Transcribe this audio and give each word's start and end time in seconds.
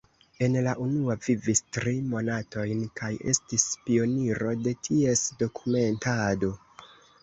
En 0.45 0.55
la 0.67 0.71
unua 0.85 1.15
vivis 1.25 1.61
tri 1.77 1.93
monatojn 2.15 2.83
kaj 3.03 3.13
estis 3.35 3.69
pioniro 3.87 4.59
de 4.67 4.77
ties 4.93 5.27
dokumentado. 5.47 6.57